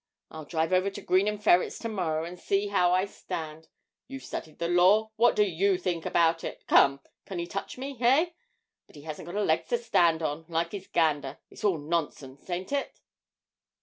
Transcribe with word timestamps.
I'll 0.31 0.45
drive 0.45 0.73
over 0.73 0.89
to 0.89 1.01
Green 1.01 1.37
& 1.37 1.37
Ferret's 1.37 1.77
to 1.77 1.87
morrow, 1.87 2.23
and 2.25 2.39
see 2.39 2.69
how 2.69 2.91
I 2.91 3.05
stand. 3.05 3.67
You've 4.07 4.23
studied 4.23 4.57
the 4.57 4.67
law. 4.67 5.11
What 5.15 5.35
do 5.35 5.43
you 5.43 5.77
think 5.77 6.07
about 6.07 6.43
it, 6.43 6.65
come? 6.65 7.01
Can 7.27 7.37
he 7.37 7.45
touch 7.45 7.77
me, 7.77 7.95
eh? 8.01 8.31
But 8.87 8.95
he 8.95 9.03
hasn't 9.03 9.27
got 9.27 9.35
a 9.35 9.43
leg 9.43 9.67
to 9.67 9.77
stand 9.77 10.23
on, 10.23 10.45
like 10.49 10.71
his 10.71 10.87
gander 10.87 11.37
it's 11.51 11.63
all 11.63 11.77
nonsense, 11.77 12.49
ain't 12.49 12.71
it?' 12.71 12.99